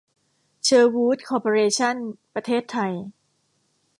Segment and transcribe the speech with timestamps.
[0.63, 1.95] เชอร์วู้ด คอร์ปอเรชั่น
[2.33, 2.93] ประเทศไทย